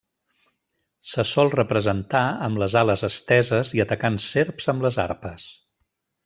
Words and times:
Se 1.09 1.25
sol 1.31 1.51
representar 1.55 2.23
amb 2.47 2.61
les 2.63 2.77
ales 2.81 3.03
esteses 3.11 3.75
i 3.81 3.85
atacant 3.85 4.19
serps 4.33 4.73
amb 4.75 4.89
les 4.89 4.99
arpes. 5.05 5.47